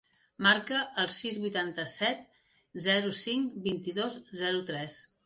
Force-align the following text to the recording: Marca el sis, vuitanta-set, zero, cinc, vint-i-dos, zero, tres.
Marca 0.45 0.77
el 1.01 1.09
sis, 1.17 1.35
vuitanta-set, 1.43 2.23
zero, 2.87 3.13
cinc, 3.21 3.61
vint-i-dos, 3.69 4.19
zero, 4.41 4.65
tres. 4.73 4.99